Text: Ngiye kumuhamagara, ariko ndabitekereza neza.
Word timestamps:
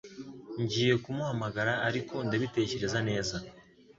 Ngiye 0.61 0.95
kumuhamagara, 1.03 1.73
ariko 1.87 2.15
ndabitekereza 2.25 2.99
neza. 3.09 3.35